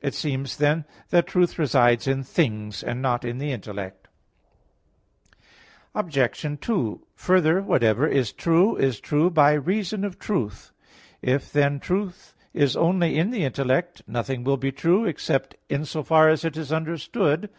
[0.00, 4.06] It seems, then, that truth resides in things, and not in the intellect.
[5.96, 6.60] Obj.
[6.60, 10.70] 2: Further, whatever is true, is true by reason of truth.
[11.22, 16.04] If, then, truth is only in the intellect, nothing will be true except in so
[16.04, 17.50] far as it is understood.